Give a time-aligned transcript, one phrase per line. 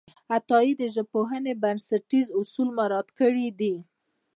[0.35, 3.75] عطایي د ژبپوهنې بنسټیز اصول مراعت کړي دي.